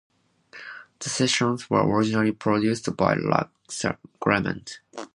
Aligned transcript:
The 0.97 1.09
sessions 1.09 1.69
were 1.69 1.85
originally 1.87 2.31
produced 2.31 2.97
by 2.97 3.15
Jack 3.69 3.99
Clement. 4.19 4.79